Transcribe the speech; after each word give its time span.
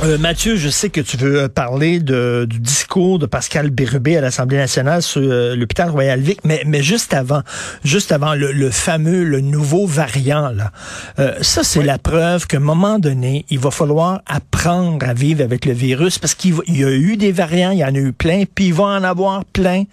Euh, 0.00 0.18
Mathieu, 0.18 0.56
je 0.56 0.68
sais 0.68 0.90
que 0.90 1.00
tu 1.00 1.16
veux 1.16 1.42
euh, 1.42 1.48
parler 1.48 2.00
de, 2.00 2.44
du 2.50 2.58
discours 2.58 3.20
de 3.20 3.26
Pascal 3.26 3.70
Bérubé 3.70 4.16
à 4.16 4.20
l'Assemblée 4.20 4.56
nationale 4.56 5.00
sur 5.00 5.20
euh, 5.20 5.54
l'hôpital 5.54 5.90
Royal 5.90 6.18
Vic, 6.18 6.40
mais, 6.44 6.62
mais 6.66 6.82
juste 6.82 7.14
avant, 7.14 7.42
juste 7.84 8.10
avant 8.10 8.34
le, 8.34 8.50
le 8.50 8.70
fameux, 8.70 9.22
le 9.22 9.40
nouveau 9.40 9.86
variant, 9.86 10.48
là, 10.48 10.72
euh, 11.20 11.38
ça 11.40 11.62
c'est 11.62 11.84
la 11.84 11.98
preuve 11.98 12.48
qu'à 12.48 12.56
un 12.56 12.60
moment 12.60 12.98
donné, 12.98 13.44
il 13.48 13.60
va 13.60 13.70
falloir 13.70 14.22
apprendre 14.26 15.06
à 15.06 15.14
vivre 15.14 15.44
avec 15.44 15.66
le 15.66 15.72
virus 15.72 16.18
parce 16.18 16.34
qu'il 16.34 16.56
y 16.66 16.84
a 16.84 16.90
eu 16.90 17.16
des 17.16 17.30
variants, 17.30 17.70
il 17.70 17.78
y 17.78 17.84
en 17.84 17.94
a 17.94 17.98
eu 17.98 18.12
plein, 18.12 18.42
puis 18.52 18.68
il 18.68 18.74
va 18.74 18.84
en 18.84 19.04
avoir 19.04 19.44
plein. 19.44 19.84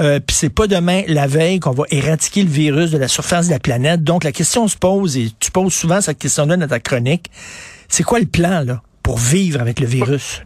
Euh, 0.00 0.20
puis 0.20 0.36
c'est 0.36 0.50
pas 0.50 0.66
demain, 0.66 1.02
la 1.08 1.26
veille, 1.26 1.60
qu'on 1.60 1.72
va 1.72 1.84
éradiquer 1.90 2.42
le 2.42 2.50
virus 2.50 2.90
de 2.90 2.98
la 2.98 3.08
surface 3.08 3.46
de 3.46 3.52
la 3.52 3.60
planète. 3.60 4.04
Donc 4.04 4.22
la 4.22 4.32
question 4.32 4.68
se 4.68 4.76
pose, 4.76 5.16
et 5.16 5.30
tu 5.40 5.50
poses 5.50 5.72
souvent 5.72 6.02
cette 6.02 6.18
question-là 6.18 6.58
dans 6.58 6.68
ta 6.68 6.80
chronique, 6.80 7.30
c'est 7.88 8.02
quoi 8.02 8.18
le 8.18 8.26
plan, 8.26 8.62
là? 8.62 8.82
Pour 9.06 9.18
vivre 9.18 9.60
avec 9.60 9.78
le 9.78 9.86
virus? 9.86 10.42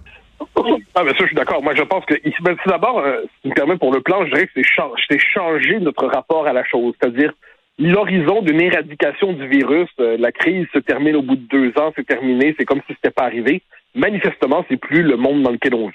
Ah, 0.94 1.02
ben 1.02 1.12
ça, 1.14 1.20
je 1.20 1.26
suis 1.28 1.34
d'accord. 1.34 1.62
Moi, 1.62 1.74
je 1.74 1.82
pense 1.82 2.04
que, 2.04 2.14
ben, 2.42 2.56
tout 2.62 2.68
d'abord, 2.68 2.98
euh, 2.98 3.22
qui 3.40 3.48
me 3.48 3.54
permet 3.54 3.78
pour 3.78 3.90
le 3.90 4.02
plan, 4.02 4.22
je 4.26 4.30
dirais 4.32 4.46
que 4.48 4.52
c'est 4.54 4.68
cha- 4.76 4.90
c'est 5.08 5.18
changer 5.18 5.80
notre 5.80 6.06
rapport 6.06 6.46
à 6.46 6.52
la 6.52 6.62
chose. 6.64 6.92
C'est-à-dire, 7.00 7.32
l'horizon 7.78 8.42
d'une 8.42 8.60
éradication 8.60 9.32
du 9.32 9.46
virus, 9.48 9.88
euh, 9.98 10.18
la 10.18 10.30
crise 10.30 10.66
se 10.74 10.78
termine 10.78 11.16
au 11.16 11.22
bout 11.22 11.36
de 11.36 11.48
deux 11.48 11.72
ans, 11.80 11.90
c'est 11.96 12.06
terminé, 12.06 12.54
c'est 12.58 12.66
comme 12.66 12.82
si 12.86 12.92
c'était 12.96 13.14
pas 13.14 13.24
arrivé. 13.24 13.62
Manifestement, 13.94 14.62
c'est 14.68 14.76
plus 14.76 15.02
le 15.02 15.16
monde 15.16 15.42
dans 15.42 15.52
lequel 15.52 15.74
on 15.74 15.88
vit. 15.88 15.94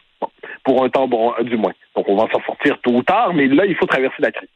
Pour 0.63 0.83
un 0.83 0.89
temps, 0.89 1.08
du 1.43 1.58
moins. 1.58 1.73
Donc, 1.95 2.09
on 2.09 2.16
va 2.16 2.27
s'en 2.31 2.41
sortir 2.41 2.80
tôt 2.81 2.93
ou 2.93 3.03
tard, 3.03 3.33
mais 3.36 3.45
là, 3.45 3.66
il 3.67 3.75
faut 3.75 3.86
traverser 3.86 4.19
la 4.19 4.31
crise. 4.31 4.49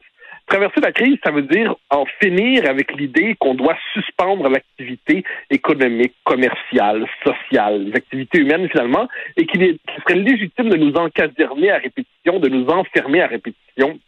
Traverser 0.46 0.80
la 0.80 0.92
crise, 0.92 1.16
ça 1.22 1.30
veut 1.30 1.42
dire 1.42 1.76
en 1.90 2.04
finir 2.20 2.68
avec 2.68 2.92
l'idée 2.96 3.36
qu'on 3.38 3.54
doit 3.54 3.76
suspendre 3.94 4.48
l'activité 4.48 5.22
économique, 5.48 6.14
commerciale, 6.24 7.06
sociale, 7.24 7.84
les 7.84 7.94
activités 7.94 8.38
humaines 8.38 8.68
finalement, 8.68 9.06
et 9.36 9.46
qu'il 9.46 9.78
serait 10.00 10.18
légitime 10.18 10.68
de 10.68 10.76
nous 10.76 10.92
encaserner 10.94 11.70
à 11.70 11.78
répétition, 11.78 12.40
de 12.40 12.48
nous 12.48 12.66
enfermer 12.66 13.22
à 13.22 13.28
répétition 13.28 13.98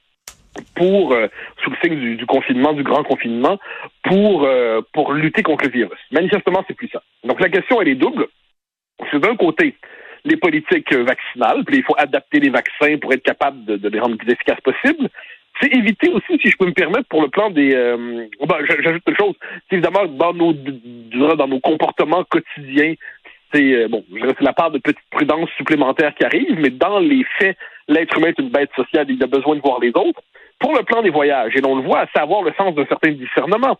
pour 0.74 1.12
euh, 1.12 1.28
sous 1.62 1.70
le 1.70 1.77
signe 1.83 1.98
du, 1.98 2.16
du 2.16 2.27
confinement, 2.27 2.72
du 2.72 2.83
grand 2.83 3.05
confinement, 3.05 3.58
pour 4.02 4.44
euh, 4.44 4.80
pour 4.92 5.12
lutter 5.12 5.42
contre 5.42 5.64
le 5.67 5.70
virus. 5.70 5.98
Manifestement, 6.11 6.64
c'est 6.67 6.74
plus 6.74 6.89
ça. 6.89 7.02
Donc 7.24 7.41
la 7.41 7.48
question 7.48 7.80
elle 7.80 7.89
est 7.89 7.94
double. 7.94 8.27
C'est 9.11 9.20
d'un 9.20 9.36
côté 9.36 9.77
les 10.24 10.36
politiques 10.36 10.92
vaccinales, 10.92 11.64
puis 11.64 11.78
il 11.78 11.83
faut 11.83 11.96
adapter 11.98 12.39
les 12.41 12.50
vaccins 12.50 12.96
pour 12.98 13.12
être 13.12 13.22
capable 13.22 13.64
de, 13.64 13.77
de 13.77 13.89
les 13.89 13.98
rendre 13.98 14.17
plus 14.17 14.30
efficaces 14.30 14.61
possible. 14.61 15.08
C'est 15.62 15.72
éviter 15.74 16.10
aussi, 16.10 16.38
si 16.42 16.50
je 16.50 16.56
peux 16.56 16.66
me 16.66 16.72
permettre, 16.72 17.06
pour 17.08 17.22
le 17.22 17.28
plan 17.28 17.48
des. 17.50 17.72
Euh, 17.74 18.27
bon, 18.41 18.56
j- 18.68 18.77
j'ajoute 18.82 19.02
une 19.06 19.16
chose. 19.16 19.34
C'est 19.70 19.77
évidemment 19.77 20.06
dans 20.06 20.34
nos 20.34 20.52
dans 20.52 21.46
nos 21.48 21.60
comportements 21.60 22.24
quotidiens, 22.24 22.94
c'est 23.55 23.72
euh, 23.74 23.88
bon, 23.88 24.05
c'est 24.12 24.40
la 24.42 24.52
part 24.52 24.70
de 24.72 24.78
petite 24.78 24.98
prudence 25.10 25.48
supplémentaire 25.56 26.14
qui 26.16 26.24
arrive, 26.24 26.58
mais 26.58 26.70
dans 26.70 26.98
les 26.98 27.24
faits, 27.38 27.56
l'être 27.88 28.16
humain 28.18 28.28
est 28.28 28.38
une 28.40 28.48
bête 28.50 28.70
sociale, 28.74 29.06
il 29.08 29.22
a 29.22 29.27
besoin 29.28 29.55
de 29.56 29.60
voir 29.60 29.78
les 29.80 29.90
autres. 29.90 30.20
Pour 30.58 30.74
le 30.74 30.83
plan 30.84 31.02
des 31.02 31.10
voyages, 31.10 31.52
et 31.56 31.60
l'on 31.60 31.77
le 31.77 31.83
voit, 31.83 32.06
c'est 32.14 32.20
avoir 32.22 32.42
le 32.42 32.52
sens 32.56 32.74
d'un 32.74 32.86
certain 32.86 33.10
discernement. 33.12 33.78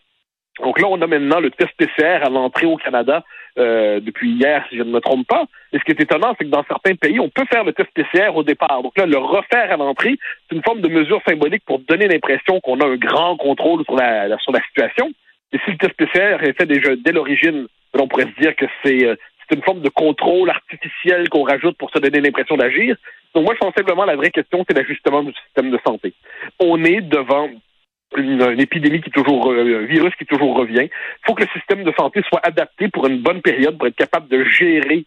Donc 0.59 0.79
là, 0.79 0.87
on 0.89 1.01
a 1.01 1.07
maintenant 1.07 1.39
le 1.39 1.49
test 1.51 1.71
PCR 1.77 2.23
à 2.23 2.29
l'entrée 2.29 2.67
au 2.67 2.77
Canada 2.77 3.23
euh, 3.57 3.99
depuis 3.99 4.31
hier, 4.31 4.63
si 4.69 4.77
je 4.77 4.83
ne 4.83 4.91
me 4.91 4.99
trompe 4.99 5.27
pas. 5.27 5.45
Et 5.71 5.79
ce 5.79 5.83
qui 5.83 5.91
est 5.91 5.99
étonnant, 5.99 6.35
c'est 6.37 6.45
que 6.45 6.49
dans 6.49 6.63
certains 6.67 6.95
pays, 6.95 7.19
on 7.19 7.29
peut 7.29 7.45
faire 7.51 7.63
le 7.63 7.73
test 7.73 7.89
PCR 7.93 8.29
au 8.35 8.43
départ. 8.43 8.83
Donc 8.83 8.97
là, 8.97 9.05
le 9.05 9.17
refaire 9.17 9.71
à 9.71 9.77
l'entrée, 9.77 10.17
c'est 10.49 10.55
une 10.55 10.63
forme 10.63 10.81
de 10.81 10.89
mesure 10.89 11.21
symbolique 11.27 11.63
pour 11.65 11.79
donner 11.79 12.07
l'impression 12.07 12.59
qu'on 12.61 12.79
a 12.81 12.85
un 12.85 12.95
grand 12.95 13.35
contrôle 13.37 13.83
sur 13.85 13.95
la, 13.95 14.37
sur 14.39 14.51
la 14.51 14.61
situation. 14.63 15.11
Et 15.51 15.59
si 15.65 15.71
le 15.71 15.77
test 15.77 15.93
PCR 15.93 16.37
est 16.41 16.57
fait 16.57 16.65
déjà 16.65 16.95
dès 16.95 17.11
l'origine, 17.11 17.67
on 17.93 18.07
pourrait 18.07 18.25
se 18.35 18.41
dire 18.41 18.55
que 18.55 18.65
c'est 18.83 19.05
euh, 19.05 19.15
c'est 19.47 19.55
une 19.55 19.63
forme 19.63 19.81
de 19.81 19.89
contrôle 19.89 20.49
artificiel 20.49 21.29
qu'on 21.29 21.43
rajoute 21.43 21.77
pour 21.77 21.89
se 21.91 21.99
donner 21.99 22.21
l'impression 22.21 22.55
d'agir. 22.55 22.95
Donc 23.35 23.45
moi, 23.45 23.53
je 23.53 23.59
pense 23.59 23.73
simplement 23.75 24.05
la 24.05 24.15
vraie 24.15 24.31
question, 24.31 24.63
c'est 24.67 24.77
l'ajustement 24.77 25.23
du 25.23 25.33
système 25.33 25.69
de 25.71 25.79
santé. 25.85 26.13
On 26.59 26.83
est 26.83 27.01
devant 27.01 27.49
une, 28.17 28.41
une 28.41 28.61
épidémie 28.61 29.01
qui 29.01 29.11
toujours, 29.11 29.51
euh, 29.51 29.83
un 29.83 29.85
virus 29.85 30.13
qui 30.15 30.25
toujours 30.25 30.55
revient. 30.55 30.87
Il 30.89 31.25
faut 31.25 31.33
que 31.33 31.43
le 31.43 31.49
système 31.49 31.83
de 31.83 31.93
santé 31.97 32.21
soit 32.27 32.41
adapté 32.43 32.87
pour 32.87 33.07
une 33.07 33.19
bonne 33.19 33.41
période 33.41 33.77
pour 33.77 33.87
être 33.87 33.95
capable 33.95 34.27
de 34.27 34.43
gérer 34.43 35.05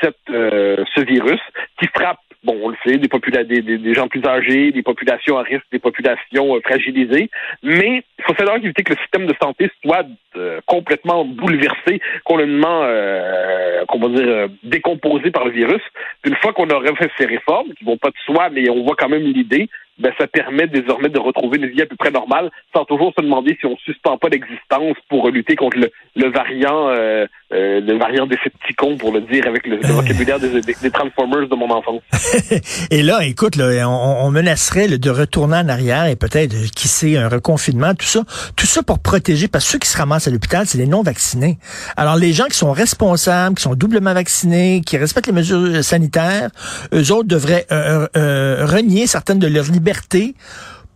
cette, 0.00 0.16
euh, 0.30 0.84
ce 0.94 1.00
virus 1.02 1.40
qui 1.78 1.86
frappe, 1.88 2.18
bon, 2.44 2.56
on 2.62 2.68
le 2.68 2.76
sait, 2.84 2.98
des, 2.98 3.08
des, 3.44 3.62
des, 3.62 3.78
des 3.78 3.94
gens 3.94 4.08
plus 4.08 4.24
âgés, 4.24 4.72
des 4.72 4.82
populations 4.82 5.38
à 5.38 5.42
risque, 5.42 5.66
des 5.72 5.78
populations 5.78 6.56
euh, 6.56 6.60
fragilisées, 6.60 7.30
mais 7.62 8.02
il 8.18 8.24
faut 8.24 8.34
savoir 8.34 8.56
éviter 8.56 8.82
que 8.82 8.92
le 8.92 8.98
système 8.98 9.26
de 9.26 9.34
santé 9.40 9.70
soit 9.82 10.06
euh, 10.36 10.60
complètement 10.66 11.24
bouleversé, 11.24 12.00
complètement, 12.24 12.82
euh, 12.84 13.84
comment 13.88 14.08
dire, 14.08 14.26
euh, 14.26 14.48
décomposé 14.62 15.30
par 15.30 15.44
le 15.44 15.52
virus. 15.52 15.82
Une 16.24 16.36
fois 16.36 16.52
qu'on 16.52 16.70
aura 16.70 16.94
fait 16.96 17.10
ces 17.18 17.26
réformes, 17.26 17.72
qui 17.74 17.84
vont 17.84 17.98
pas 17.98 18.10
de 18.10 18.18
soi, 18.24 18.50
mais 18.50 18.68
on 18.68 18.82
voit 18.84 18.96
quand 18.96 19.08
même 19.08 19.22
l'idée, 19.22 19.68
ben, 19.98 20.12
ça 20.18 20.26
permet 20.26 20.66
désormais 20.66 21.08
de 21.08 21.18
retrouver 21.18 21.58
une 21.58 21.66
vie 21.66 21.82
à 21.82 21.86
peu 21.86 21.96
près 21.96 22.10
normale, 22.10 22.50
sans 22.74 22.84
toujours 22.84 23.12
se 23.16 23.22
demander 23.22 23.56
si 23.60 23.66
on 23.66 23.76
suspend 23.78 24.16
pas 24.18 24.28
l'existence 24.28 24.96
pour 25.08 25.28
lutter 25.30 25.56
contre 25.56 25.78
le, 25.78 25.90
le 26.16 26.30
variant, 26.30 26.88
euh, 26.88 27.26
euh, 27.52 27.80
le 27.80 27.98
variant 27.98 28.26
Decepticon, 28.26 28.96
pour 28.96 29.12
le 29.12 29.22
dire 29.22 29.46
avec 29.46 29.66
le, 29.66 29.76
le 29.76 29.88
vocabulaire 29.88 30.38
des, 30.38 30.60
des, 30.60 30.90
Transformers 30.90 31.48
de 31.48 31.54
mon 31.54 31.70
enfance. 31.70 32.02
Et 32.90 33.02
là, 33.02 33.20
écoute, 33.24 33.56
là, 33.56 33.88
on, 33.88 34.26
on 34.26 34.30
menacerait 34.30 34.88
de 34.88 35.10
retourner 35.10 35.56
en 35.56 35.68
arrière 35.68 36.06
et 36.06 36.16
peut-être, 36.16 36.54
euh, 36.54 36.66
qui 36.74 36.88
sait, 36.88 37.16
un 37.16 37.28
reconfinement, 37.28 37.94
tout 37.94 38.06
ça. 38.06 38.22
Tout 38.56 38.66
ça 38.66 38.82
pour 38.82 39.00
protéger, 39.00 39.48
parce 39.48 39.64
que 39.64 39.72
ceux 39.72 39.78
qui 39.78 39.88
se 39.88 39.98
ramassent 39.98 40.28
à 40.28 40.30
l'hôpital, 40.30 40.66
c'est 40.66 40.78
les 40.78 40.86
non-vaccinés. 40.86 41.58
Alors, 41.96 42.16
les 42.16 42.32
gens 42.32 42.46
qui 42.46 42.56
sont 42.56 42.72
responsables, 42.72 43.56
qui 43.56 43.62
sont 43.62 43.74
doublement 43.74 44.14
vaccinés, 44.14 44.82
qui 44.84 44.96
respectent 44.96 45.26
les 45.26 45.32
mesures 45.32 45.58
euh, 45.58 45.82
sanitaires, 45.82 46.50
eux 46.92 47.12
autres 47.12 47.28
devraient 47.28 47.66
euh, 47.72 48.06
euh, 48.16 48.66
renier 48.66 49.06
certaines 49.06 49.38
de 49.38 49.46
leurs 49.46 49.64
libertés 49.70 49.87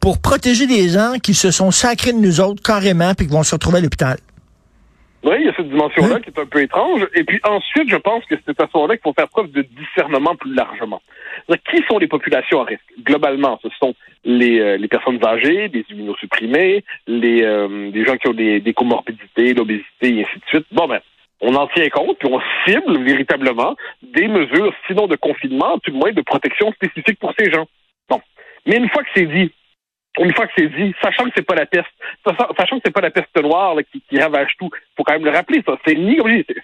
pour 0.01 0.21
protéger 0.21 0.67
les 0.67 0.89
gens 0.89 1.15
qui 1.23 1.35
se 1.35 1.51
sont 1.51 1.71
sacrés 1.71 2.13
de 2.13 2.19
nous 2.19 2.41
autres 2.41 2.63
carrément 2.63 3.15
puis 3.15 3.27
qui 3.27 3.33
vont 3.33 3.45
se 3.45 3.55
retrouver 3.55 3.79
à 3.79 3.81
l'hôpital. 3.81 4.19
Oui, 5.25 5.37
il 5.39 5.47
y 5.47 5.49
a 5.49 5.55
cette 5.55 5.69
dimension-là 5.69 6.19
qui 6.19 6.31
est 6.31 6.39
un 6.41 6.47
peu 6.47 6.61
étrange. 6.61 7.07
Et 7.15 7.23
puis 7.23 7.39
ensuite, 7.45 7.89
je 7.89 7.97
pense 7.97 8.25
que 8.25 8.35
c'est 8.45 8.61
à 8.61 8.67
ce 8.67 8.71
moment-là 8.75 8.97
qu'il 8.97 9.05
faut 9.05 9.13
faire 9.13 9.29
preuve 9.29 9.53
de 9.53 9.63
discernement 9.63 10.35
plus 10.35 10.53
largement. 10.53 11.01
Qui 11.71 11.81
sont 11.89 11.99
les 11.99 12.09
populations 12.09 12.63
à 12.63 12.65
risque? 12.65 12.83
Globalement, 13.05 13.61
ce 13.63 13.69
sont 13.79 13.95
les, 14.25 14.59
euh, 14.59 14.77
les 14.77 14.89
personnes 14.89 15.25
âgées, 15.25 15.69
les 15.69 15.85
immunosupprimés, 15.91 16.85
les, 17.07 17.43
euh, 17.45 17.91
les 17.93 18.05
gens 18.05 18.17
qui 18.17 18.29
ont 18.29 18.35
des, 18.35 18.59
des 18.61 18.75
comorbidités, 18.75 19.55
l'obésité, 19.55 20.09
et 20.09 20.25
ainsi 20.25 20.39
de 20.39 20.45
suite. 20.49 20.67
Bon, 20.73 20.89
ben, 20.89 21.01
on 21.41 21.55
en 21.55 21.69
tient 21.69 21.89
compte, 21.89 22.19
puis 22.19 22.29
on 22.29 22.41
cible 22.65 23.05
véritablement 23.05 23.77
des 24.03 24.27
mesures, 24.27 24.73
sinon 24.89 25.07
de 25.07 25.17
confinement, 25.17 25.79
tout 25.79 25.93
le 25.93 25.99
moins 25.99 26.13
de 26.13 26.23
protection 26.23 26.73
spécifique 26.73 27.21
pour 27.21 27.33
ces 27.39 27.51
gens. 27.51 27.67
Mais 28.67 28.77
une 28.77 28.89
fois 28.89 29.03
que 29.03 29.11
c'est 29.15 29.27
dit, 29.27 29.53
une 30.19 30.33
fois 30.35 30.47
que 30.47 30.53
c'est 30.59 30.69
dit, 30.69 30.95
sachant 31.03 31.25
que 31.25 31.31
c'est 31.35 31.47
pas 31.47 31.55
la 31.55 31.65
peste, 31.67 31.89
sachant 32.59 32.77
que 32.77 32.83
c'est 32.85 32.93
pas 32.93 33.01
la 33.01 33.11
peste 33.11 33.35
noire 33.43 33.75
là, 33.75 33.83
qui, 33.83 34.03
qui 34.09 34.19
ravage 34.21 34.53
tout, 34.59 34.69
faut 34.97 35.05
quand 35.05 35.15
même 35.15 35.25
le 35.25 35.31
rappeler, 35.31 35.63
ça. 35.67 35.77
C'est 35.87 35.95
ni, 35.95 36.19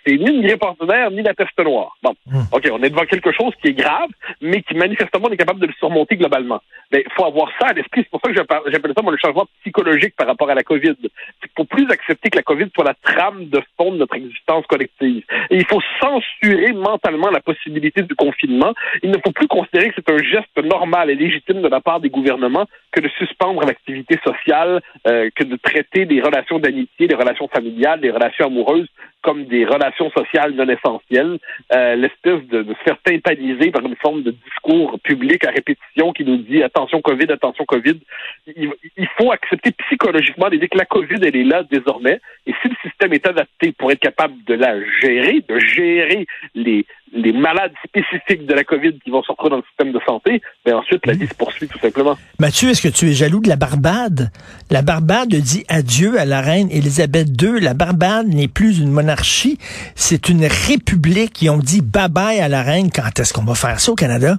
c'est- 0.07 0.17
ni 0.17 0.31
une 0.31 0.43
grippe 0.43 0.63
ordinaire, 0.63 1.11
ni 1.11 1.23
la 1.23 1.33
peste 1.33 1.59
noire. 1.61 1.97
Bon. 2.03 2.15
Mm. 2.27 2.41
OK, 2.53 2.69
on 2.73 2.83
est 2.83 2.91
devant 2.91 3.07
quelque 3.07 3.33
chose 3.33 3.55
qui 3.63 3.69
est 3.69 3.73
grave, 3.73 4.11
mais 4.43 4.61
qui 4.63 4.75
manifestement 4.75 5.29
on 5.29 5.33
est 5.33 5.37
capable 5.39 5.61
de 5.61 5.67
le 5.67 5.73
surmonter 5.79 6.17
globalement. 6.17 6.61
Mais 6.93 7.05
faut 7.17 7.25
avoir 7.25 7.49
ça 7.59 7.69
à 7.69 7.73
l'esprit. 7.73 8.03
C'est 8.03 8.11
pour 8.11 8.21
ça 8.23 8.29
que 8.31 8.35
j'appelle 8.37 8.93
ça 8.95 9.03
moi, 9.03 9.13
le 9.13 9.19
changement 9.19 9.47
psychologique 9.61 10.15
par 10.17 10.27
rapport 10.27 10.51
à 10.51 10.55
la 10.55 10.63
COVID. 10.63 10.95
C'est 11.41 11.53
pour 11.55 11.67
plus 11.67 11.87
accepter 11.91 12.29
que 12.31 12.37
la 12.37 12.43
COVID 12.43 12.67
soit 12.75 12.85
la 12.85 12.95
trame 13.03 13.47
de 13.49 13.63
fond 13.77 13.93
de 13.93 13.97
notre 13.99 14.15
existence 14.17 14.67
collective. 14.67 15.25
Et 15.51 15.57
il 15.57 15.67
faut 15.67 15.81
censurer 16.01 16.73
mentalement 16.73 17.31
la 17.31 17.41
possibilité 17.41 18.03
du 18.03 18.15
confinement. 18.15 18.75
Il 19.03 19.11
ne 19.11 19.19
faut 19.25 19.33
plus 19.33 19.49
considérer 19.49 19.89
que 19.91 19.95
c'est 19.97 20.11
un 20.13 20.19
geste 20.23 20.57
normal 20.63 21.11
et 21.11 21.15
légitime 21.15 21.63
de 21.63 21.69
la 21.69 21.81
part 21.81 22.01
des 22.01 22.11
gouvernements 22.11 22.67
que 22.93 23.01
de 23.01 23.09
suspendre 23.09 23.38
l'activité 23.67 24.19
sociale, 24.25 24.81
euh, 25.07 25.31
que 25.35 25.45
de 25.45 25.57
traiter 25.57 26.05
des 26.07 26.21
relations 26.21 26.59
d'amitié, 26.59 27.07
des 27.07 27.15
relations 27.15 27.49
familiales, 27.49 28.01
des 28.01 28.11
relations 28.11 28.47
amoureuses 28.47 28.89
comme 29.23 29.45
des 29.47 29.65
relations 29.65 30.11
sociales 30.11 30.53
non 30.53 30.69
essentielles, 30.69 31.39
euh, 31.75 31.97
l'espèce 31.97 32.47
de, 32.49 32.63
de 32.63 32.75
se 32.75 32.83
faire 32.85 32.99
tympaniser 33.05 33.71
par 33.71 33.85
une 33.85 33.97
forme 33.97 34.23
de 34.23 34.31
discours 34.31 34.99
public 35.01 35.45
à 35.45 35.51
répétition 35.51 36.13
qui 36.13 36.25
nous 36.25 36.37
dit 36.37 36.63
attention 36.63 37.01
Covid, 37.01 37.31
attention 37.33 37.65
Covid. 37.65 37.99
Il, 38.47 38.71
il 38.97 39.09
faut 39.19 39.33
accepter 39.33 39.73
psychologiquement 39.73 40.49
l'idée 40.49 40.69
que 40.69 40.79
la 40.79 40.85
Covid, 40.85 41.17
elle 41.23 41.37
est 41.37 41.45
là 41.45 41.63
désormais. 41.71 42.21
Et 42.47 42.55
si 42.63 42.69
le 42.69 42.77
système 42.83 43.13
est 43.13 43.27
adapté 43.27 43.73
pour 43.73 43.91
être 43.91 44.01
capable 44.01 44.35
de 44.47 44.55
la 44.55 44.75
gérer, 45.01 45.43
de 45.49 45.59
gérer 45.59 46.27
les, 46.55 46.87
les 47.13 47.33
malades 47.33 47.73
spécifiques 47.85 48.47
de 48.47 48.55
la 48.55 48.65
COVID 48.65 48.99
qui 49.01 49.11
vont 49.11 49.23
se 49.23 49.31
retrouver 49.33 49.51
dans 49.51 49.57
le 49.57 49.65
système 49.69 49.93
de 49.93 50.01
santé, 50.07 50.41
ben 50.65 50.77
ensuite 50.77 51.05
la 51.07 51.15
vie 51.15 51.27
se 51.27 51.35
poursuit 51.35 51.69
tout 51.69 51.79
simplement. 51.79 52.17
Mathieu, 52.39 52.71
est-ce 52.71 52.83
que 52.83 52.93
tu 52.93 53.09
es 53.09 53.13
jaloux 53.13 53.41
de 53.41 53.49
la 53.49 53.57
Barbade? 53.57 54.31
La 54.71 54.83
Barbade 54.83 55.29
dit 55.29 55.65
adieu 55.69 56.19
à 56.19 56.25
la 56.25 56.41
reine 56.41 56.71
Élisabeth 56.71 57.29
II. 57.41 57.61
La 57.61 57.75
Barbade 57.75 58.29
n'est 58.29 58.49
plus 58.49 58.79
une 58.79 58.91
monarchie 58.91 59.08
monarchie, 59.09 59.57
c'est 59.95 60.29
une 60.29 60.45
république. 60.45 61.41
Ils 61.41 61.49
ont 61.49 61.59
dit 61.59 61.81
bye-bye 61.81 62.43
à 62.43 62.49
la 62.49 62.63
reine. 62.63 62.91
Quand 62.95 63.19
est-ce 63.19 63.33
qu'on 63.33 63.45
va 63.45 63.55
faire 63.55 63.81
ça 63.81 63.93
au 63.93 63.95
Canada? 63.95 64.37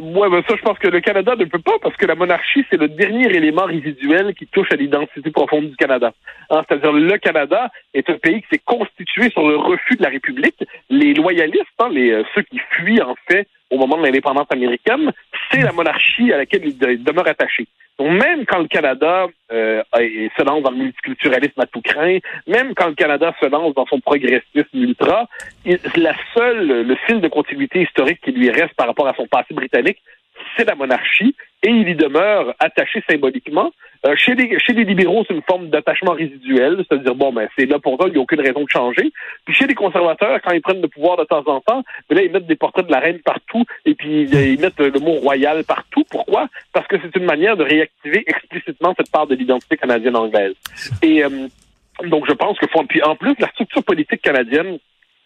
Ouais, 0.00 0.28
ben 0.30 0.42
ça, 0.46 0.54
je 0.56 0.62
pense 0.62 0.78
que 0.78 0.88
le 0.88 1.00
Canada 1.00 1.34
ne 1.36 1.46
peut 1.46 1.58
pas 1.58 1.78
parce 1.82 1.96
que 1.96 2.06
la 2.06 2.14
monarchie, 2.14 2.64
c'est 2.70 2.76
le 2.76 2.88
dernier 2.88 3.34
élément 3.34 3.64
résiduel 3.64 4.34
qui 4.34 4.46
touche 4.46 4.68
à 4.70 4.76
l'identité 4.76 5.30
profonde 5.30 5.70
du 5.70 5.76
Canada. 5.76 6.12
Hein, 6.50 6.62
C'est-à-dire, 6.68 6.92
le 6.92 7.18
Canada 7.18 7.70
est 7.94 8.08
un 8.08 8.18
pays 8.18 8.42
qui 8.42 8.48
s'est 8.52 8.62
constitué 8.64 9.30
sur 9.30 9.48
le 9.48 9.56
refus 9.56 9.96
de 9.96 10.02
la 10.02 10.10
République. 10.10 10.62
Les 10.90 11.14
loyalistes, 11.14 11.64
hein, 11.80 11.88
euh, 11.96 12.22
ceux 12.34 12.42
qui 12.42 12.60
fuient, 12.70 13.02
en 13.02 13.16
fait, 13.28 13.48
au 13.70 13.78
moment 13.78 13.98
de 13.98 14.02
l'indépendance 14.02 14.46
américaine, 14.50 15.12
c'est 15.50 15.62
la 15.62 15.72
monarchie 15.72 16.32
à 16.32 16.38
laquelle 16.38 16.64
ils, 16.64 17.02
demeurent 17.02 17.28
attachés. 17.28 17.66
Donc, 17.98 18.10
même 18.10 18.44
quand 18.44 18.58
le 18.58 18.68
Canada 18.68 19.26
euh, 19.50 19.82
se 19.92 20.44
lance 20.44 20.62
dans 20.62 20.70
le 20.70 20.76
multiculturalisme 20.76 21.60
à 21.60 21.66
tout 21.66 21.80
craint, 21.80 22.18
même 22.46 22.74
quand 22.74 22.88
le 22.88 22.94
Canada 22.94 23.34
se 23.40 23.46
lance 23.46 23.74
dans 23.74 23.86
son 23.86 24.00
progressisme 24.00 24.68
ultra, 24.74 25.26
la 25.96 26.14
seule, 26.34 26.82
le 26.82 26.94
fil 27.06 27.20
de 27.20 27.28
continuité 27.28 27.82
historique 27.82 28.20
qui 28.22 28.32
lui 28.32 28.50
reste 28.50 28.74
par 28.74 28.86
rapport 28.86 29.08
à 29.08 29.14
son 29.14 29.26
passé 29.26 29.54
britannique, 29.54 29.98
c'est 30.56 30.64
la 30.64 30.74
monarchie 30.74 31.34
et 31.62 31.70
il 31.70 31.88
y 31.88 31.94
demeure 31.94 32.54
attaché 32.58 33.02
symboliquement. 33.08 33.72
Euh, 34.06 34.14
chez, 34.16 34.34
les, 34.34 34.84
libéraux, 34.84 35.24
c'est 35.26 35.34
une 35.34 35.42
forme 35.42 35.68
d'attachement 35.68 36.12
résiduel, 36.12 36.84
c'est-à-dire, 36.88 37.14
bon, 37.14 37.32
ben, 37.32 37.48
c'est 37.58 37.66
là 37.66 37.78
pour 37.78 38.00
ça, 38.00 38.06
il 38.06 38.12
n'y 38.12 38.18
a 38.18 38.20
aucune 38.20 38.40
raison 38.40 38.62
de 38.62 38.68
changer. 38.68 39.12
Puis 39.44 39.54
chez 39.54 39.66
les 39.66 39.74
conservateurs, 39.74 40.38
quand 40.44 40.52
ils 40.52 40.60
prennent 40.60 40.82
le 40.82 40.88
pouvoir 40.88 41.16
de 41.16 41.24
temps 41.24 41.44
en 41.46 41.60
temps, 41.60 41.82
ben 42.08 42.16
là, 42.16 42.22
ils 42.22 42.30
mettent 42.30 42.46
des 42.46 42.56
portraits 42.56 42.86
de 42.86 42.92
la 42.92 43.00
reine 43.00 43.18
partout 43.20 43.64
et 43.84 43.94
puis 43.94 44.22
ils 44.22 44.60
mettent 44.60 44.78
le 44.78 45.00
mot 45.00 45.14
royal 45.14 45.64
partout. 45.64 46.04
Pourquoi? 46.10 46.48
Parce 46.72 46.86
que 46.86 46.96
c'est 47.02 47.16
une 47.16 47.24
manière 47.24 47.56
de 47.56 47.64
réactiver 47.64 48.22
explicitement 48.26 48.94
cette 48.96 49.10
part 49.10 49.26
de 49.26 49.34
l'identité 49.34 49.76
canadienne-anglaise. 49.76 50.54
Et 51.02 51.24
euh, 51.24 51.48
donc, 52.04 52.26
je 52.28 52.34
pense 52.34 52.58
que, 52.58 52.66
puis 52.86 53.02
en 53.02 53.16
plus, 53.16 53.34
la 53.38 53.48
structure 53.48 53.82
politique 53.82 54.22
canadienne 54.22 54.78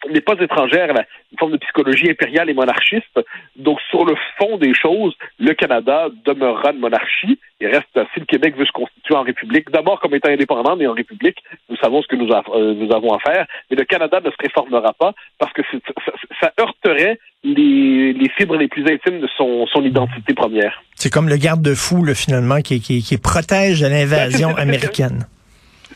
n'est 0.08 0.20
pas 0.20 0.35
étrangère 0.41 0.91
à 0.97 1.05
une 1.32 1.38
forme 1.38 1.52
de 1.52 1.58
psychologie 1.58 2.11
impériale 2.11 2.49
et 2.49 2.55
monarchiste. 2.55 3.20
Donc, 3.56 3.79
sur 3.91 4.05
le 4.05 4.14
fond 4.38 4.56
des 4.56 4.75
choses, 4.75 5.14
le 5.38 5.52
Canada 5.55 6.08
demeurera 6.25 6.73
une 6.73 6.79
monarchie 6.79 7.38
et 7.61 7.67
reste, 7.67 7.99
si 8.14 8.20
le 8.20 8.26
Québec 8.26 8.56
veut 8.56 8.64
se 8.64 8.73
constituer 8.73 9.14
en 9.14 9.23
république, 9.23 9.70
d'abord 9.70 10.00
comme 10.00 10.14
étant 10.14 10.31
indépendant, 10.31 10.76
mais 10.76 10.87
en 10.87 10.94
république, 10.94 11.37
nous 11.69 11.76
savons 11.76 12.00
ce 12.00 12.08
que 12.08 12.17
nous, 12.17 12.31
euh, 12.31 12.75
nous 12.75 12.91
avons 12.94 13.12
à 13.12 13.19
faire, 13.19 13.47
mais 13.70 13.76
le 13.76 13.85
Canada 13.85 14.20
ne 14.25 14.31
se 14.31 14.37
réformera 14.41 14.94
pas 14.94 15.12
parce 15.38 15.52
que 15.52 15.62
ça, 15.70 16.12
ça, 16.41 16.52
heurterait 16.58 17.19
les, 17.44 18.14
les, 18.14 18.29
fibres 18.31 18.56
les 18.56 18.69
plus 18.69 18.82
intimes 18.91 19.20
de 19.20 19.29
son, 19.37 19.67
son 19.67 19.82
identité 19.82 20.32
première. 20.32 20.82
C'est 20.94 21.11
comme 21.11 21.29
le 21.29 21.37
garde-fou, 21.37 22.06
finalement, 22.14 22.61
qui, 22.61 22.81
qui, 22.81 23.02
qui 23.02 23.19
protège 23.19 23.81
de 23.81 23.88
l'invasion 23.88 24.49
américaine 24.56 25.26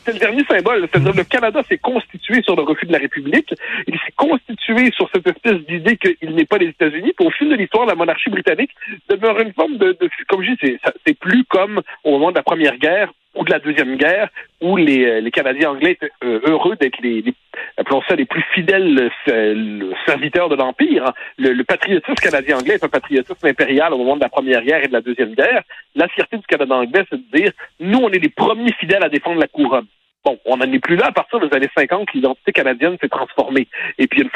c'est 0.05 0.13
le 0.13 0.19
dernier 0.19 0.43
symbole. 0.45 0.87
C'est-à-dire 0.91 1.13
le 1.15 1.23
Canada 1.23 1.61
s'est 1.67 1.77
constitué 1.77 2.41
sur 2.43 2.55
le 2.55 2.63
refus 2.63 2.85
de 2.85 2.91
la 2.91 2.99
République. 2.99 3.53
Il 3.87 3.95
s'est 3.95 4.13
constitué 4.15 4.91
sur 4.91 5.09
cette 5.13 5.27
espèce 5.27 5.59
d'idée 5.67 5.97
qu'il 5.97 6.35
n'est 6.35 6.45
pas 6.45 6.57
les 6.57 6.67
États-Unis. 6.67 7.13
Puis 7.17 7.27
au 7.27 7.31
fil 7.31 7.49
de 7.49 7.55
l'histoire, 7.55 7.85
la 7.85 7.95
monarchie 7.95 8.29
britannique 8.29 8.71
demeure 9.09 9.39
une 9.39 9.53
forme 9.53 9.77
de 9.77 9.97
comme 10.27 10.43
je 10.43 10.51
dis, 10.65 10.77
c'est 11.05 11.17
plus 11.17 11.43
comme 11.45 11.81
au 12.03 12.11
moment 12.11 12.31
de 12.31 12.35
la 12.35 12.43
Première 12.43 12.77
Guerre 12.77 13.11
ou 13.35 13.43
de 13.43 13.51
la 13.51 13.59
Deuxième 13.59 13.97
Guerre, 13.97 14.29
où 14.61 14.77
les, 14.77 15.05
euh, 15.05 15.21
les 15.21 15.31
Canadiens 15.31 15.71
anglais 15.71 15.91
étaient 15.91 16.11
euh, 16.23 16.39
heureux 16.45 16.75
d'être 16.75 16.99
les, 17.01 17.21
les, 17.21 18.25
plus 18.25 18.43
fidèles 18.53 19.11
euh, 19.29 19.93
serviteurs 20.05 20.49
de 20.49 20.55
l'Empire. 20.55 21.05
Hein. 21.07 21.13
Le, 21.37 21.63
patriotisme 21.63 22.15
canadien-anglais 22.15 22.75
est 22.75 22.83
un 22.83 22.89
patriotisme 22.89 23.47
impérial 23.47 23.93
au 23.93 23.97
moment 23.97 24.15
de 24.15 24.21
la 24.21 24.29
Première 24.29 24.61
Guerre 24.63 24.83
et 24.83 24.87
de 24.87 24.93
la 24.93 25.01
Deuxième 25.01 25.33
Guerre. 25.33 25.63
La 25.95 26.07
fierté 26.07 26.37
du 26.37 26.45
Canada 26.47 26.75
anglais, 26.75 27.05
c'est 27.09 27.17
de 27.17 27.37
dire, 27.37 27.51
nous, 27.79 27.99
on 27.99 28.09
est 28.09 28.19
les 28.19 28.29
premiers 28.29 28.73
fidèles 28.73 29.03
à 29.03 29.09
défendre 29.09 29.39
la 29.39 29.47
couronne. 29.47 29.87
Bon, 30.25 30.39
on 30.45 30.57
n'en 30.57 30.71
est 30.71 30.79
plus 30.79 30.95
là. 30.95 31.05
À 31.05 31.11
partir 31.11 31.39
des 31.39 31.55
années 31.55 31.69
50, 31.77 32.13
l'identité 32.13 32.51
canadienne 32.51 32.97
s'est 32.99 33.09
transformée. 33.09 33.67
Et 33.99 34.07
puis, 34.07 34.27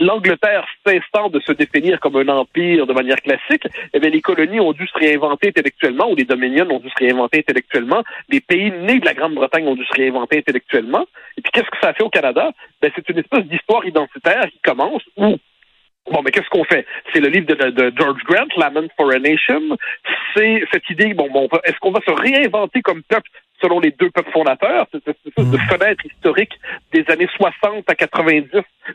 l'Angleterre 0.00 0.66
s'instant 0.86 1.28
de 1.28 1.38
se 1.40 1.52
définir 1.52 2.00
comme 2.00 2.16
un 2.16 2.28
empire 2.28 2.86
de 2.86 2.94
manière 2.94 3.20
classique, 3.20 3.68
eh 3.92 4.00
bien, 4.00 4.08
les 4.08 4.22
colonies 4.22 4.58
ont 4.58 4.72
dû 4.72 4.86
se 4.86 4.98
réinventer 4.98 5.48
intellectuellement, 5.48 6.10
ou 6.10 6.16
les 6.16 6.24
dominions 6.24 6.66
ont 6.70 6.78
dû 6.78 6.88
se 6.88 6.98
réinventer 6.98 7.40
intellectuellement. 7.40 8.02
Les 8.30 8.40
pays 8.40 8.70
nés 8.70 9.00
de 9.00 9.04
la 9.04 9.12
Grande-Bretagne 9.12 9.68
ont 9.68 9.74
dû 9.74 9.84
se 9.84 9.92
réinventer 9.92 10.38
intellectuellement. 10.38 11.04
Et 11.36 11.42
puis, 11.42 11.52
qu'est-ce 11.52 11.70
que 11.70 11.78
ça 11.82 11.92
fait 11.92 12.04
au 12.04 12.08
Canada? 12.10 12.50
Ben, 12.80 12.90
c'est 12.96 13.06
une 13.10 13.18
espèce 13.18 13.44
d'histoire 13.44 13.84
identitaire 13.84 14.46
qui 14.50 14.60
commence 14.62 15.02
où 15.18 15.36
Bon, 16.10 16.20
mais 16.22 16.30
qu'est-ce 16.30 16.50
qu'on 16.50 16.64
fait? 16.64 16.86
C'est 17.12 17.20
le 17.20 17.28
livre 17.28 17.46
de, 17.46 17.70
de, 17.70 17.92
George 17.96 18.22
Grant, 18.24 18.48
Lament 18.58 18.88
for 18.94 19.10
a 19.10 19.18
Nation. 19.18 19.62
C'est 20.36 20.62
cette 20.70 20.88
idée, 20.90 21.14
bon, 21.14 21.30
bon 21.30 21.48
est-ce 21.64 21.78
qu'on 21.80 21.92
va 21.92 22.00
se 22.06 22.12
réinventer 22.12 22.82
comme 22.82 23.02
peuple 23.02 23.30
selon 23.64 23.80
les 23.80 23.92
deux 23.92 24.10
peuples 24.10 24.30
fondateurs, 24.30 24.86
c'est 24.92 25.00
une 25.06 25.14
espèce 25.26 25.50
de 25.50 25.56
hmm. 25.56 25.68
fenêtre 25.68 26.04
historique 26.04 26.52
des 26.92 27.04
années 27.08 27.28
60 27.34 27.88
à 27.88 27.94
90 27.94 28.44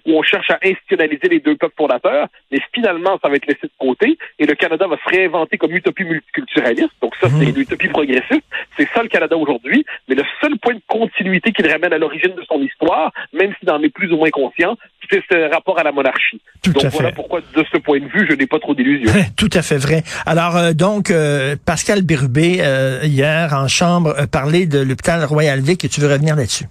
où 0.05 0.11
on 0.13 0.21
cherche 0.21 0.49
à 0.51 0.59
institutionnaliser 0.63 1.27
les 1.27 1.39
deux 1.39 1.55
peuples 1.55 1.73
fondateurs, 1.75 2.27
mais 2.51 2.59
finalement, 2.73 3.17
ça 3.21 3.29
va 3.29 3.35
être 3.35 3.47
laissé 3.47 3.63
de 3.63 3.71
côté 3.79 4.17
et 4.37 4.45
le 4.45 4.53
Canada 4.53 4.85
va 4.87 4.97
se 4.97 5.09
réinventer 5.09 5.57
comme 5.57 5.75
utopie 5.75 6.03
multiculturaliste. 6.03 6.93
Donc 7.01 7.15
ça, 7.19 7.29
c'est 7.29 7.45
hmm. 7.45 7.49
une 7.49 7.59
utopie 7.59 7.87
progressiste. 7.87 8.43
C'est 8.77 8.87
ça 8.93 9.01
le 9.01 9.09
Canada 9.09 9.35
aujourd'hui, 9.35 9.85
mais 10.07 10.15
le 10.15 10.23
seul 10.41 10.57
point 10.59 10.75
de 10.75 10.81
continuité 10.87 11.51
qu'il 11.51 11.67
ramène 11.67 11.93
à 11.93 11.97
l'origine 11.97 12.35
de 12.35 12.43
son 12.43 12.61
histoire, 12.61 13.11
même 13.33 13.53
s'il 13.59 13.69
en 13.71 13.81
est 13.81 13.89
plus 13.89 14.11
ou 14.13 14.17
moins 14.17 14.29
conscient, 14.29 14.77
c'est 15.09 15.23
ce 15.31 15.53
rapport 15.53 15.79
à 15.79 15.83
la 15.83 15.91
monarchie. 15.91 16.39
Tout 16.61 16.73
donc 16.73 16.85
voilà 16.91 17.11
pourquoi, 17.11 17.41
de 17.41 17.65
ce 17.71 17.77
point 17.77 17.99
de 17.99 18.05
vue, 18.05 18.27
je 18.29 18.35
n'ai 18.35 18.47
pas 18.47 18.59
trop 18.59 18.75
d'illusions. 18.75 19.11
Tout 19.37 19.49
à 19.53 19.61
fait 19.61 19.77
vrai. 19.77 20.03
Alors, 20.25 20.57
euh, 20.57 20.73
donc, 20.73 21.09
euh, 21.09 21.55
Pascal 21.65 22.01
Bérubé, 22.01 22.57
euh, 22.59 22.99
hier, 23.03 23.53
en 23.53 23.67
chambre, 23.67 24.15
parlait 24.31 24.58
de 24.65 24.79
l'hôpital 24.79 25.23
Royal 25.25 25.59
Vic 25.59 25.83
et 25.85 25.89
tu 25.89 26.01
veux 26.01 26.11
revenir 26.11 26.35
là-dessus? 26.35 26.65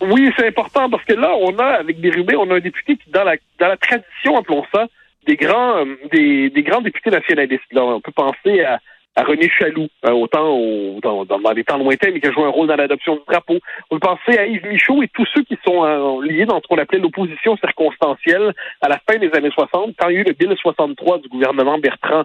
Oui, 0.00 0.30
c'est 0.36 0.48
important 0.48 0.90
parce 0.90 1.04
que 1.04 1.14
là, 1.14 1.32
on 1.40 1.56
a, 1.58 1.66
avec 1.80 2.00
Bérubé, 2.00 2.34
on 2.36 2.50
a 2.50 2.56
un 2.56 2.60
député 2.60 2.96
qui, 2.96 3.10
dans 3.10 3.24
la, 3.24 3.36
dans 3.60 3.68
la 3.68 3.76
tradition, 3.76 4.36
appelons 4.36 4.64
ça, 4.74 4.86
des 5.26 5.36
grands, 5.36 5.84
des, 6.12 6.50
des 6.50 6.62
grands 6.62 6.80
députés 6.80 7.10
nationalistes. 7.10 7.62
On 7.76 8.00
peut 8.00 8.12
penser 8.12 8.62
à 8.62 8.80
à 9.14 9.24
René 9.24 9.48
Chaloux, 9.48 9.88
hein, 10.02 10.12
autant 10.12 10.48
au, 10.48 10.98
dans, 11.02 11.24
dans, 11.24 11.52
les 11.52 11.64
temps 11.64 11.76
lointains, 11.76 12.10
mais 12.12 12.20
qui 12.20 12.28
a 12.28 12.32
joué 12.32 12.44
un 12.44 12.48
rôle 12.48 12.68
dans 12.68 12.76
l'adoption 12.76 13.16
du 13.16 13.22
drapeau. 13.28 13.58
On 13.90 13.98
peut 13.98 14.08
penser 14.08 14.38
à 14.38 14.46
Yves 14.46 14.66
Michaud 14.66 15.02
et 15.02 15.08
tous 15.08 15.26
ceux 15.34 15.42
qui 15.42 15.58
sont 15.64 15.84
euh, 15.84 16.24
liés 16.24 16.46
dans 16.46 16.60
ce 16.60 16.66
qu'on 16.66 16.78
appelait 16.78 16.98
l'opposition 16.98 17.56
circonstancielle 17.58 18.54
à 18.80 18.88
la 18.88 18.98
fin 19.06 19.18
des 19.18 19.30
années 19.34 19.50
60, 19.50 19.94
quand 19.98 20.08
il 20.08 20.14
y 20.14 20.18
a 20.18 20.20
eu 20.20 20.24
le 20.24 20.32
Bill 20.32 20.54
63 20.58 21.18
du 21.18 21.28
gouvernement 21.28 21.78
Bertrand 21.78 22.24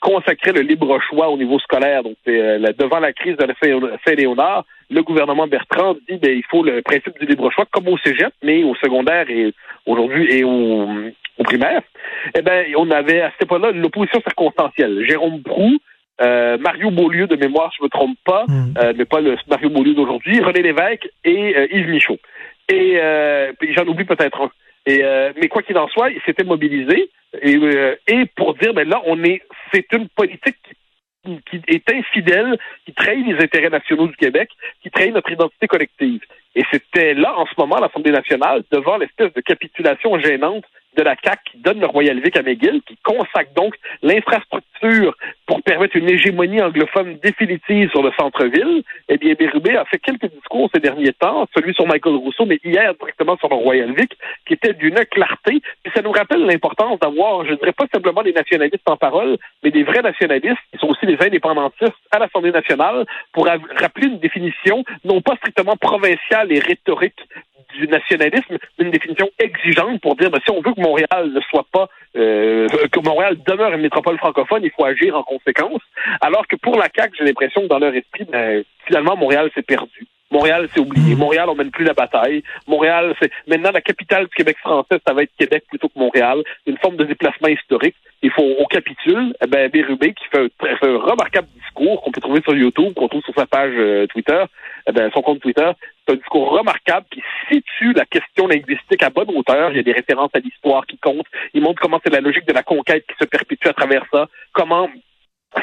consacrait 0.00 0.52
le 0.52 0.60
libre 0.60 0.98
choix 1.08 1.28
au 1.28 1.36
niveau 1.36 1.58
scolaire. 1.58 2.02
Donc, 2.02 2.16
euh, 2.28 2.58
devant 2.78 3.00
la 3.00 3.12
crise 3.12 3.36
de 3.36 3.44
la 3.44 3.54
Saint-Léonard, 4.04 4.64
le 4.90 5.02
gouvernement 5.02 5.46
Bertrand 5.46 5.94
dit 6.08 6.18
ben, 6.18 6.36
il 6.36 6.44
faut 6.50 6.62
le 6.62 6.82
principe 6.82 7.18
du 7.18 7.26
libre 7.26 7.50
choix 7.50 7.66
comme 7.70 7.88
au 7.88 7.98
cégep, 7.98 8.32
mais 8.42 8.62
au 8.64 8.74
secondaire 8.76 9.28
et 9.28 9.52
aujourd'hui 9.86 10.32
et 10.32 10.44
au, 10.44 10.88
au 11.38 11.42
primaire. 11.42 11.82
Eh 12.34 12.42
ben, 12.42 12.66
on 12.76 12.90
avait 12.90 13.20
à 13.22 13.30
cette 13.32 13.42
époque-là 13.42 13.72
l'opposition 13.72 14.20
circonstancielle. 14.20 15.04
Jérôme 15.06 15.42
Proux, 15.42 15.78
euh, 16.20 16.58
Mario 16.58 16.90
Beaulieu 16.90 17.26
de 17.26 17.36
mémoire, 17.36 17.72
je 17.76 17.84
me 17.84 17.88
trompe 17.88 18.16
pas, 18.24 18.44
hmm. 18.48 18.74
euh, 18.78 18.92
mais 18.96 19.04
pas 19.04 19.20
le 19.20 19.36
Mario 19.48 19.68
Beaulieu 19.70 19.94
d'aujourd'hui, 19.94 20.40
René 20.40 20.62
Lévesque 20.62 21.08
et 21.24 21.54
Yves 21.72 21.88
Michaud. 21.88 22.18
Et 22.70 23.00
puis 23.58 23.74
j'en 23.74 23.86
oublie 23.86 24.04
peut-être 24.04 24.42
un. 24.42 24.50
Et, 24.88 25.02
mais 25.36 25.48
quoi 25.48 25.62
qu'il 25.62 25.76
en 25.76 25.88
soit, 25.88 26.10
il 26.10 26.20
s'était 26.24 26.44
mobilisé 26.44 27.10
et, 27.42 27.58
et 28.06 28.26
pour 28.36 28.54
dire, 28.54 28.72
ben 28.72 28.88
là, 28.88 29.02
on 29.04 29.22
est, 29.22 29.42
c'est 29.72 29.86
une 29.92 30.08
politique 30.08 30.56
qui, 31.24 31.40
qui 31.42 31.60
est 31.68 31.90
infidèle, 31.92 32.58
qui 32.86 32.92
trahit 32.92 33.26
les 33.26 33.42
intérêts 33.42 33.70
nationaux 33.70 34.06
du 34.06 34.16
Québec, 34.16 34.48
qui 34.82 34.90
trahit 34.90 35.12
notre 35.12 35.30
identité 35.30 35.66
collective. 35.66 36.22
Et 36.54 36.62
c'était 36.72 37.14
là, 37.14 37.38
en 37.38 37.46
ce 37.46 37.52
moment, 37.58 37.78
l'Assemblée 37.78 38.12
nationale, 38.12 38.62
devant 38.70 38.96
l'espèce 38.96 39.32
de 39.32 39.40
capitulation 39.40 40.18
gênante 40.18 40.64
de 40.98 41.02
la 41.04 41.14
CAC 41.14 41.38
qui 41.44 41.58
donne 41.58 41.78
le 41.78 41.86
Royal 41.86 42.18
Vic 42.20 42.36
à 42.36 42.42
McGill, 42.42 42.82
qui 42.86 42.96
consacre 43.04 43.52
donc 43.54 43.74
l'infrastructure 44.02 45.16
pour 45.46 45.62
permettre 45.62 45.96
une 45.96 46.10
hégémonie 46.10 46.60
anglophone 46.60 47.18
définitive 47.22 47.88
sur 47.90 48.02
le 48.02 48.10
centre-ville, 48.18 48.82
eh 49.08 49.16
bien, 49.16 49.34
Bérubé 49.34 49.76
a 49.76 49.84
fait 49.84 49.98
quelques 49.98 50.30
discours 50.30 50.68
ces 50.74 50.80
derniers 50.80 51.12
temps, 51.12 51.46
celui 51.56 51.72
sur 51.74 51.86
Michael 51.86 52.16
Rousseau, 52.16 52.46
mais 52.46 52.58
hier 52.64 52.92
directement 52.94 53.36
sur 53.36 53.48
le 53.48 53.54
Royal 53.54 53.94
Vic, 53.96 54.10
qui 54.46 54.54
était 54.54 54.74
d'une 54.74 54.98
clarté. 55.10 55.62
Puis 55.82 55.92
ça 55.94 56.02
nous 56.02 56.12
rappelle 56.12 56.44
l'importance 56.44 56.98
d'avoir, 56.98 57.46
je 57.46 57.52
ne 57.52 57.56
dirais 57.56 57.72
pas 57.72 57.86
simplement 57.92 58.22
des 58.22 58.32
nationalistes 58.32 58.88
en 58.88 58.96
parole, 58.96 59.38
mais 59.62 59.70
des 59.70 59.84
vrais 59.84 60.02
nationalistes, 60.02 60.58
qui 60.72 60.78
sont 60.78 60.88
aussi 60.88 61.06
des 61.06 61.18
indépendantistes 61.24 61.94
à 62.10 62.18
l'Assemblée 62.18 62.52
nationale, 62.52 63.06
pour 63.32 63.46
rappeler 63.46 64.08
une 64.08 64.18
définition 64.18 64.84
non 65.04 65.20
pas 65.20 65.36
strictement 65.36 65.76
provinciale 65.76 66.52
et 66.52 66.58
rhétorique 66.58 67.20
du 67.78 67.88
nationalisme, 67.88 68.58
une 68.78 68.90
définition 68.90 69.28
exigeante 69.38 70.00
pour 70.00 70.16
dire 70.16 70.30
ben, 70.30 70.40
si 70.44 70.50
on 70.50 70.60
veut 70.60 70.74
que 70.74 70.80
Montréal 70.80 71.30
ne 71.32 71.40
soit 71.42 71.66
pas 71.72 71.88
euh, 72.16 72.66
que 72.90 73.00
Montréal 73.00 73.36
demeure 73.46 73.72
une 73.72 73.82
métropole 73.82 74.18
francophone, 74.18 74.62
il 74.64 74.70
faut 74.70 74.84
agir 74.84 75.16
en 75.16 75.22
conséquence. 75.22 75.80
Alors 76.20 76.46
que 76.48 76.56
pour 76.56 76.76
la 76.76 76.88
CAQ, 76.94 77.16
j'ai 77.18 77.24
l'impression 77.24 77.62
que 77.62 77.68
dans 77.68 77.78
leur 77.78 77.94
esprit, 77.94 78.24
ben, 78.24 78.64
finalement, 78.86 79.16
Montréal 79.16 79.50
s'est 79.54 79.62
perdu. 79.62 80.07
Montréal, 80.38 80.68
c'est 80.72 80.78
oublié. 80.78 81.16
Montréal, 81.16 81.48
on 81.48 81.56
mène 81.56 81.72
plus 81.72 81.84
la 81.84 81.94
bataille. 81.94 82.44
Montréal, 82.68 83.12
c'est 83.20 83.32
maintenant 83.48 83.72
la 83.72 83.80
capitale 83.80 84.26
du 84.26 84.34
Québec 84.36 84.56
français, 84.58 85.00
ça 85.04 85.12
va 85.12 85.24
être 85.24 85.32
Québec 85.36 85.64
plutôt 85.68 85.88
que 85.88 85.98
Montréal. 85.98 86.44
Une 86.64 86.78
forme 86.78 86.96
de 86.96 87.02
déplacement 87.02 87.48
historique. 87.48 87.96
Il 88.22 88.30
faut, 88.30 88.54
on 88.60 88.64
capitule. 88.66 89.34
Eh 89.42 89.48
ben, 89.48 89.68
Bérubé, 89.68 90.14
qui 90.14 90.24
fait 90.30 90.44
un, 90.44 90.76
fait 90.76 90.86
un 90.86 90.98
remarquable 90.98 91.48
discours 91.60 92.02
qu'on 92.02 92.12
peut 92.12 92.20
trouver 92.20 92.40
sur 92.42 92.54
YouTube, 92.54 92.94
qu'on 92.94 93.08
trouve 93.08 93.24
sur 93.24 93.34
sa 93.34 93.46
page 93.46 93.72
euh, 93.76 94.06
Twitter, 94.06 94.44
eh 94.88 94.92
ben, 94.92 95.10
son 95.12 95.22
compte 95.22 95.40
Twitter, 95.40 95.70
c'est 96.06 96.14
un 96.14 96.16
discours 96.16 96.50
remarquable 96.50 97.06
qui 97.10 97.20
situe 97.50 97.92
la 97.94 98.04
question 98.04 98.46
linguistique 98.46 99.02
à 99.02 99.10
bonne 99.10 99.30
hauteur. 99.34 99.72
Il 99.72 99.76
y 99.76 99.80
a 99.80 99.82
des 99.82 99.92
références 99.92 100.30
à 100.34 100.38
l'histoire 100.38 100.86
qui 100.86 100.98
comptent. 100.98 101.26
Il 101.52 101.62
montre 101.62 101.82
comment 101.82 102.00
c'est 102.04 102.12
la 102.12 102.20
logique 102.20 102.46
de 102.46 102.52
la 102.52 102.62
conquête 102.62 103.04
qui 103.08 103.16
se 103.20 103.26
perpétue 103.26 103.66
à 103.66 103.72
travers 103.72 104.04
ça. 104.12 104.28
Comment 104.52 104.88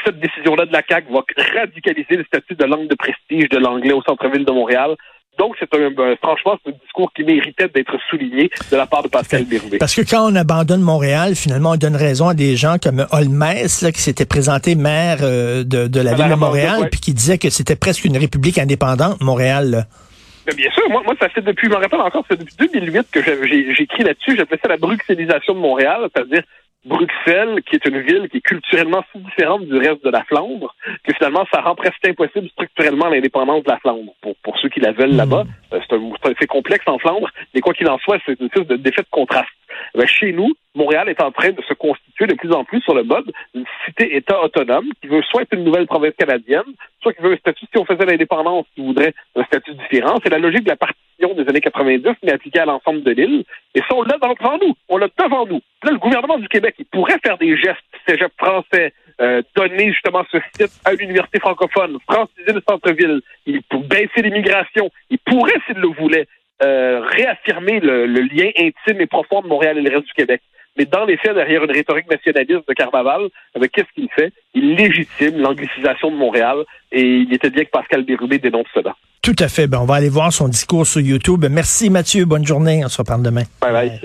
cette 0.05 0.19
décision-là 0.19 0.65
de 0.65 0.73
la 0.73 0.81
CAQ 0.87 1.11
va 1.11 1.23
radicaliser 1.59 2.15
le 2.17 2.23
statut 2.25 2.55
de 2.55 2.65
langue 2.65 2.87
de 2.87 2.95
prestige 2.95 3.49
de 3.49 3.57
l'anglais 3.57 3.93
au 3.93 4.01
centre-ville 4.03 4.45
de 4.45 4.51
Montréal. 4.51 4.95
Donc, 5.37 5.55
c'est 5.59 5.73
un, 5.75 5.91
ben, 5.91 6.15
franchement, 6.21 6.57
c'est 6.63 6.71
un 6.71 6.75
discours 6.81 7.11
qui 7.13 7.23
méritait 7.23 7.67
d'être 7.67 7.97
souligné 8.09 8.49
de 8.71 8.77
la 8.77 8.85
part 8.85 9.03
de 9.03 9.09
Pascal 9.09 9.43
Bérubé. 9.43 9.77
Parce 9.77 9.93
que 9.93 10.01
quand 10.01 10.31
on 10.31 10.35
abandonne 10.35 10.81
Montréal, 10.81 11.35
finalement, 11.35 11.71
on 11.71 11.75
donne 11.75 11.95
raison 11.95 12.29
à 12.29 12.33
des 12.33 12.55
gens 12.55 12.77
comme 12.81 13.05
Holmès, 13.11 13.81
là, 13.81 13.91
qui 13.91 13.99
s'était 13.99 14.25
présenté 14.25 14.75
maire 14.75 15.17
euh, 15.21 15.63
de, 15.63 15.87
de, 15.87 15.99
la 15.99 16.13
ville 16.13 16.29
de 16.29 16.35
Montréal, 16.35 16.87
puis 16.89 17.01
qui 17.01 17.13
disait 17.13 17.37
que 17.37 17.49
c'était 17.49 17.75
presque 17.75 18.05
une 18.05 18.17
république 18.17 18.57
indépendante, 18.57 19.21
Montréal. 19.21 19.71
Là. 19.71 20.53
bien 20.55 20.71
sûr, 20.71 20.89
moi, 20.89 21.01
moi, 21.03 21.15
ça 21.19 21.27
fait 21.27 21.41
depuis, 21.41 21.67
je 21.67 21.71
me 21.73 21.81
rappelle 21.81 21.99
encore, 21.99 22.23
c'est 22.29 22.39
depuis 22.39 22.55
2008 22.57 23.07
que 23.11 23.19
j'ai 23.21 23.83
écrit 23.83 24.03
là-dessus. 24.03 24.37
J'appelais 24.37 24.59
ça 24.61 24.69
la 24.69 24.77
bruxellisation 24.77 25.53
de 25.53 25.59
Montréal, 25.59 26.07
c'est-à-dire 26.15 26.43
Bruxelles, 26.85 27.61
qui 27.63 27.75
est 27.75 27.85
une 27.85 28.01
ville 28.01 28.29
qui 28.29 28.37
est 28.37 28.41
culturellement 28.41 29.03
si 29.11 29.19
différente 29.19 29.65
du 29.65 29.75
reste 29.77 30.03
de 30.05 30.09
la 30.11 30.23
Flandre, 30.23 30.75
que 31.03 31.13
finalement, 31.15 31.45
ça 31.51 31.61
rend 31.61 31.75
presque 31.75 32.05
impossible 32.07 32.47
structurellement 32.49 33.09
l'indépendance 33.09 33.63
de 33.63 33.71
la 33.71 33.79
Flandre. 33.79 34.13
Pour, 34.21 34.35
pour 34.43 34.57
ceux 34.59 34.69
qui 34.69 34.79
la 34.79 34.91
veulent 34.91 35.15
là-bas, 35.15 35.43
hmm. 35.43 35.75
euh, 35.75 36.33
c'est 36.39 36.47
complexe 36.47 36.87
en 36.87 36.99
Flandre, 36.99 37.29
mais 37.53 37.61
quoi 37.61 37.73
qu'il 37.73 37.89
en 37.89 37.97
soit, 37.99 38.19
c'est 38.25 38.39
une 38.39 38.49
sorte 38.55 38.67
de 38.67 38.75
défait 38.75 39.01
de 39.01 39.07
contraste. 39.09 39.49
Ben, 39.95 40.07
chez 40.07 40.31
nous, 40.31 40.53
Montréal 40.75 41.09
est 41.09 41.21
en 41.21 41.31
train 41.31 41.51
de 41.51 41.61
se 41.67 41.73
constituer 41.73 42.27
de 42.27 42.35
plus 42.35 42.51
en 42.51 42.63
plus 42.63 42.81
sur 42.81 42.93
le 42.93 43.03
mode 43.03 43.31
d'une 43.53 43.65
cité-État 43.85 44.41
autonome 44.41 44.89
qui 45.01 45.07
veut 45.07 45.21
soit 45.23 45.41
être 45.41 45.53
une 45.53 45.63
nouvelle 45.63 45.87
province 45.87 46.13
canadienne, 46.17 46.63
soit 47.01 47.13
qui 47.13 47.21
veut 47.21 47.33
un 47.33 47.37
statut, 47.37 47.65
si 47.71 47.77
on 47.77 47.85
faisait 47.85 48.05
l'indépendance, 48.05 48.65
qui 48.75 48.81
voudrait 48.81 49.13
un 49.35 49.43
statut 49.45 49.73
différent. 49.73 50.17
C'est 50.23 50.29
la 50.29 50.37
logique 50.39 50.63
de 50.63 50.69
la 50.69 50.75
des 51.19 51.47
années 51.49 51.61
90, 51.61 52.07
mais 52.23 52.33
appliquée 52.33 52.59
à 52.59 52.65
l'ensemble 52.65 53.03
de 53.03 53.11
l'île. 53.11 53.43
Et 53.73 53.79
ça, 53.79 53.95
on 53.95 54.03
l'a 54.03 54.17
devant 54.17 54.57
nous. 54.61 54.73
On 54.89 54.97
l'a 54.97 55.07
devant 55.17 55.45
nous. 55.45 55.61
Là, 55.83 55.91
le 55.91 55.97
gouvernement 55.97 56.37
du 56.37 56.47
Québec, 56.47 56.75
il 56.79 56.85
pourrait 56.85 57.19
faire 57.23 57.37
des 57.37 57.57
gestes 57.57 57.79
cégep 58.07 58.31
français, 58.37 58.93
euh, 59.21 59.41
donner 59.55 59.91
justement 59.91 60.23
ce 60.31 60.37
site 60.53 60.71
à 60.85 60.93
l'université 60.93 61.39
francophone, 61.39 61.97
franciser 62.09 62.53
le 62.53 62.61
centre-ville, 62.67 63.21
il 63.45 63.61
baisser 63.83 64.21
l'immigration. 64.21 64.89
Il 65.09 65.19
pourrait, 65.19 65.59
s'il 65.65 65.77
le 65.77 65.87
voulait, 65.87 66.27
euh, 66.63 67.01
réaffirmer 67.01 67.79
le, 67.79 68.05
lien 68.05 68.49
intime 68.57 69.01
et 69.01 69.07
profond 69.07 69.41
de 69.41 69.47
Montréal 69.47 69.77
et 69.77 69.81
le 69.81 69.89
reste 69.89 70.07
du 70.07 70.13
Québec. 70.13 70.41
Mais 70.77 70.85
dans 70.85 71.05
les 71.05 71.17
faits, 71.17 71.35
derrière 71.35 71.63
une 71.63 71.71
rhétorique 71.71 72.09
nationaliste 72.09 72.67
de 72.67 72.73
Carnaval, 72.73 73.29
avec 73.55 73.71
qu'est-ce 73.71 73.93
qu'il 73.93 74.09
fait? 74.15 74.33
Il 74.53 74.75
légitime 74.75 75.39
l'anglicisation 75.39 76.11
de 76.11 76.15
Montréal 76.15 76.57
et 76.91 77.01
il 77.01 77.33
était 77.33 77.49
bien 77.49 77.63
que 77.63 77.69
Pascal 77.69 78.03
Bérubé 78.03 78.39
dénonce 78.39 78.67
cela. 78.73 78.95
Tout 79.21 79.35
à 79.39 79.47
fait. 79.47 79.67
Ben, 79.67 79.79
on 79.79 79.85
va 79.85 79.95
aller 79.95 80.09
voir 80.09 80.31
son 80.31 80.47
discours 80.47 80.85
sur 80.85 81.01
YouTube. 81.01 81.45
Merci 81.49 81.89
Mathieu. 81.89 82.25
Bonne 82.25 82.45
journée. 82.45 82.83
On 82.83 82.89
se 82.89 82.97
reparle 82.97 83.23
demain. 83.23 83.43
Bye 83.61 83.71
bye. 83.71 83.99